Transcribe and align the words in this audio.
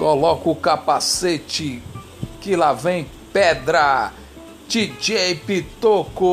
Coloca 0.00 0.48
o 0.48 0.56
capacete 0.56 1.82
que 2.40 2.56
lá 2.56 2.72
vem 2.72 3.06
pedra. 3.34 4.10
DJ 4.66 5.34
Pitoco. 5.34 6.24